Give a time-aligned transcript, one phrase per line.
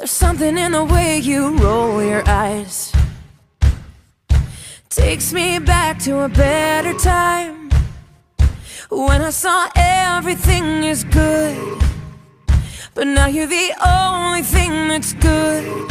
[0.00, 2.90] There's something in the way you roll your eyes.
[4.88, 7.68] Takes me back to a better time.
[8.88, 11.82] When I saw everything is good
[12.94, 15.90] But now you're the only thing that's good.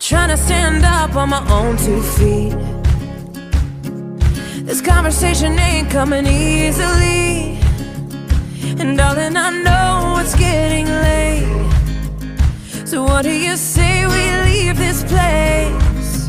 [0.00, 2.56] Trying to stand up on my own two feet.
[4.66, 7.60] This conversation ain't coming easily.
[8.80, 11.37] And darling, I know it's getting late
[13.18, 16.28] what do you say we leave this place?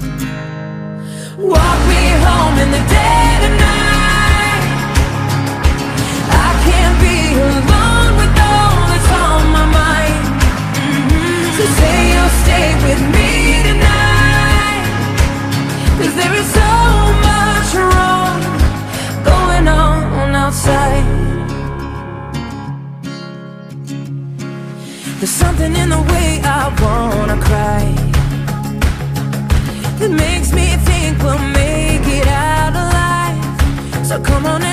[1.38, 4.64] Walk me home in the dead of night
[6.46, 10.24] I can't be alone with all that's on my mind
[10.82, 11.42] mm -hmm.
[11.58, 13.30] So say you'll stay with me
[13.68, 14.86] tonight
[15.98, 16.72] Cause there is so
[17.28, 18.38] much wrong
[19.32, 21.06] going on outside
[25.20, 25.79] There's something
[30.00, 34.07] That makes me think we'll make it out alive.
[34.07, 34.69] So come on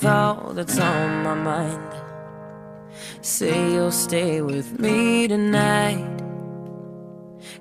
[0.00, 1.92] with all that's on my mind.
[3.20, 6.22] Say you'll stay with me tonight.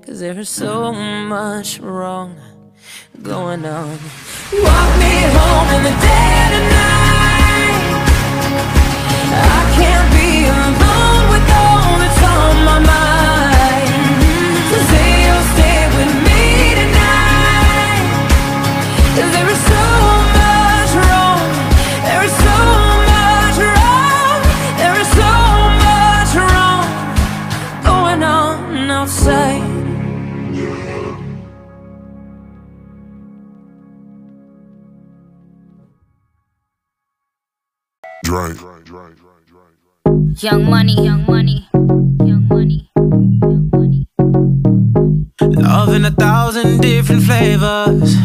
[0.06, 2.38] Cause there's so much wrong
[3.22, 3.98] going on.
[4.54, 8.00] Walk me home in the dead of night.
[9.36, 13.09] I can't be alone with all that's on my mind.
[40.42, 44.08] Young money, young money, young money, young money.
[45.42, 48.16] Love in a thousand different flavors.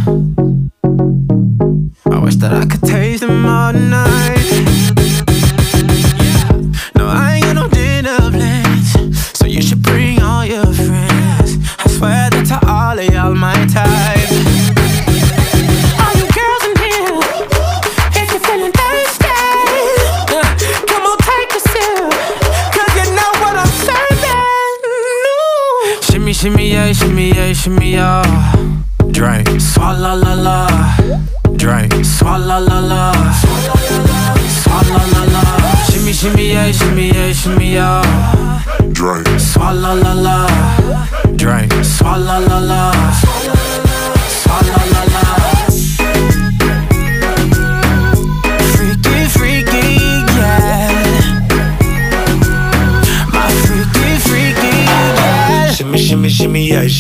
[2.07, 4.44] I wish that I could taste them all night.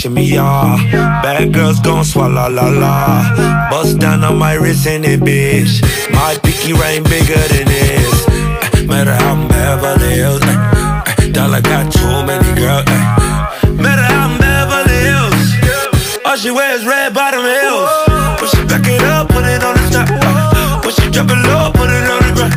[0.04, 1.22] Shimmy, shimmy, yeah.
[1.22, 3.70] Bad girls gon' swallow la la.
[3.70, 5.82] Bust down on my wrist and it, bitch.
[6.12, 8.26] My pinky ring bigger than this.
[8.28, 10.42] Eh, Matter how I'm Beverly Hills.
[10.42, 12.84] eh, eh, Dollar got too many girls.
[13.80, 16.20] Matter how I'm Beverly Hills.
[16.26, 17.90] All she wears red bottom heels.
[18.40, 20.84] When she back it up, put it on the top.
[20.84, 22.54] When she drop it low, put it on the ground.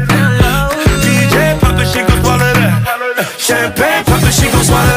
[1.04, 3.36] DJ pop it, she gon' swallow that.
[3.40, 4.97] Champagne pop it, she gon' swallow that.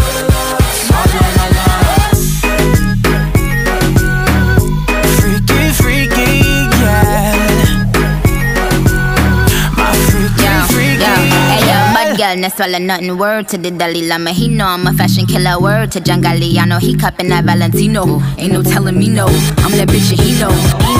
[12.33, 12.41] Yeah.
[12.41, 13.17] bad girl, no swallow nothing.
[13.17, 15.59] Word to the Dalai Lama, he know I'm a fashion killer.
[15.59, 18.21] Word to John Galliano, he cupping that Valentino.
[18.37, 19.25] Ain't no telling me no,
[19.57, 20.49] I'm that bitch and he know.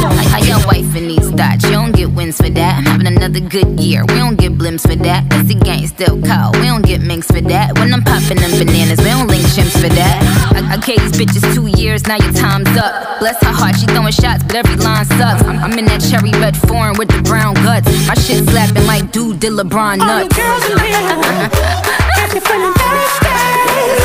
[0.01, 2.77] Like how your wife in these thoughts, you don't get wins for that.
[2.77, 5.29] I'm having another good year, we don't get blimps for that.
[5.29, 7.77] Cause the gang still cold, we don't get minks for that.
[7.77, 10.17] When I'm popping them bananas, we don't link chimps for that.
[10.55, 13.19] I, I gave these bitches two years, now your time's up.
[13.19, 15.43] Bless her heart, she throwing shots, but every line sucks.
[15.43, 17.87] I'm, I'm in that cherry red foreign with the brown guts.
[18.07, 20.37] My shit slapping like dude did LeBron All you nuts.
[20.37, 21.20] girls in here,
[22.17, 24.01] Happy fun and Thursdays.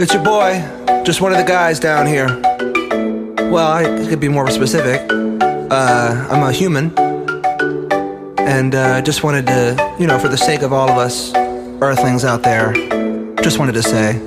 [0.00, 0.64] It's your boy,
[1.04, 2.28] just one of the guys down here.
[3.50, 5.00] Well, I could be more specific.
[5.10, 6.96] Uh, I'm a human,
[8.38, 11.34] and uh, just wanted to, you know, for the sake of all of us
[11.82, 12.72] Earthlings out there,
[13.42, 14.20] just wanted to say.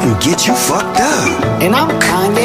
[0.00, 1.60] I can get you fucked up.
[1.60, 2.39] And I'm Kanye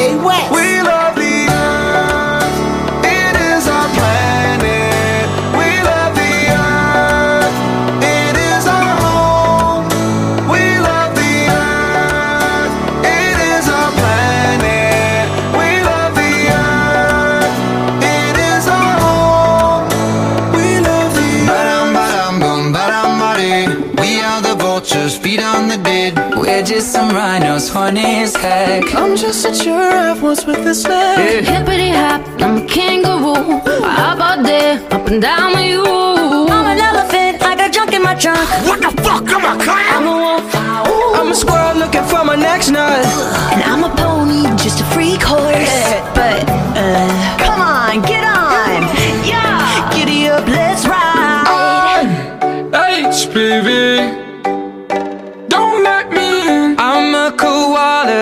[27.16, 28.94] rhinos, horny as heck.
[28.94, 31.46] I'm just a giraffe once with a snack.
[31.46, 33.62] Hippity hop, I'm a kangaroo.
[33.96, 35.84] How about there, up and down with you?
[36.56, 38.50] I'm an elephant, I got junk in my trunk.
[38.68, 39.24] What the fuck?
[39.36, 39.94] I'm a clown.
[39.96, 40.56] I'm a wolf.
[41.18, 43.06] I'm a squirrel looking for my next nut.
[43.54, 45.80] And I'm a pony, just a freak horse.
[46.20, 46.44] but,
[46.76, 48.82] uh, come on, get on.
[49.24, 52.10] Yeah, giddy up, let's ride.
[52.74, 53.85] HPV.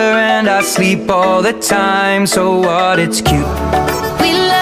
[0.03, 2.27] And I sleep all the time.
[2.27, 2.99] So what?
[2.99, 4.52] It's cute.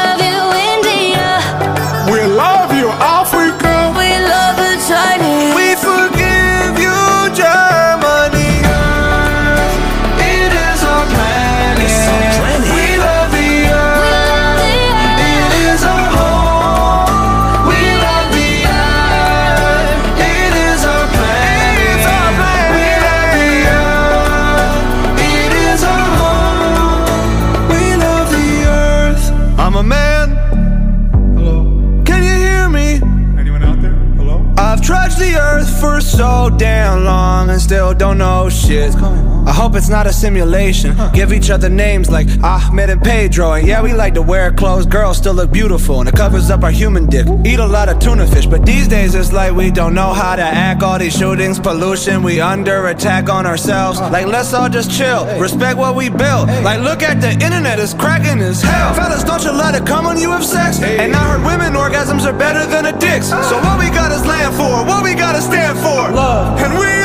[38.22, 38.94] Know shit.
[39.52, 40.96] I hope it's not a simulation.
[41.12, 43.54] Give each other names like Ahmed and Pedro.
[43.54, 44.86] And yeah, we like to wear clothes.
[44.86, 47.26] Girls still look beautiful and it covers up our human dick.
[47.44, 50.36] Eat a lot of tuna fish, but these days it's like we don't know how
[50.36, 50.84] to act.
[50.84, 54.00] All these shootings, pollution, we under attack on ourselves.
[54.00, 55.26] Like, let's all just chill.
[55.40, 56.46] Respect what we built.
[56.70, 58.94] Like, look at the internet, it's cracking as hell.
[58.94, 60.80] Fellas, don't you let it come when you have sex.
[60.80, 63.32] And I heard women orgasms are better than a dick's.
[63.32, 63.42] Ah.
[63.50, 66.14] So what we got is land for, what we gotta stand for.
[66.14, 66.62] Love.
[66.62, 67.02] And we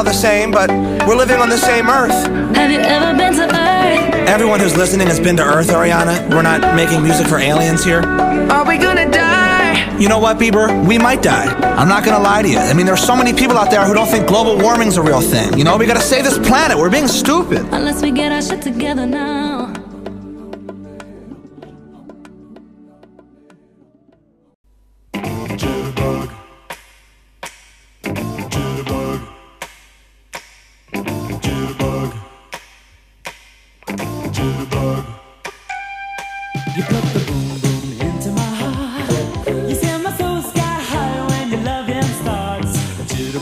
[0.00, 0.70] all the same, but
[1.06, 2.10] we're living on the same Earth.
[2.56, 4.14] Have you ever been to Earth?
[4.30, 6.26] Everyone who's listening has been to Earth, Ariana.
[6.30, 8.00] We're not making music for aliens here.
[8.00, 9.98] Are we gonna die?
[9.98, 10.66] You know what, Bieber?
[10.88, 11.52] We might die.
[11.76, 12.56] I'm not gonna lie to you.
[12.56, 15.20] I mean, there's so many people out there who don't think global warming's a real
[15.20, 15.52] thing.
[15.58, 16.78] You know, we gotta save this planet.
[16.78, 17.58] We're being stupid.
[17.70, 19.59] Unless we get our shit together now.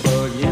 [0.09, 0.48] A